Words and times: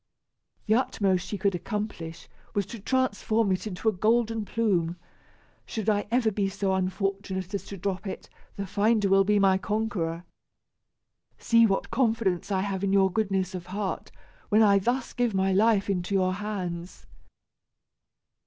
The 0.65 0.73
utmost 0.73 1.27
she 1.27 1.37
could 1.37 1.53
accomplish 1.53 2.27
was 2.55 2.65
to 2.65 2.79
transform 2.79 3.51
it 3.51 3.67
into 3.67 3.87
a 3.87 3.91
golden 3.93 4.45
plume. 4.45 4.95
Should 5.67 5.89
I 5.91 6.07
ever 6.09 6.31
be 6.31 6.49
so 6.49 6.73
unfortunate 6.73 7.53
as 7.53 7.65
to 7.65 7.77
drop 7.77 8.07
it, 8.07 8.27
the 8.55 8.65
finder 8.65 9.09
will 9.09 9.23
be 9.23 9.37
my 9.37 9.59
conqueror. 9.59 10.23
See 11.37 11.67
what 11.67 11.91
confidence 11.91 12.51
I 12.51 12.61
have 12.61 12.83
in 12.83 12.91
your 12.91 13.11
goodness 13.13 13.53
of 13.53 13.67
heart, 13.67 14.11
when 14.49 14.63
I 14.63 14.79
thus 14.79 15.13
give 15.13 15.35
my 15.35 15.53
life 15.53 15.87
into 15.87 16.15
your 16.15 16.33
hands." 16.33 17.05